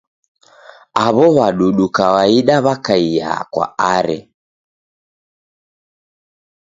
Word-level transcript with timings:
Aw'o 1.03 1.25
w'adudu 1.35 1.85
kawaida 1.95 2.55
w'akaia 2.65 3.33
kwa 3.51 3.65
Are. 3.95 4.19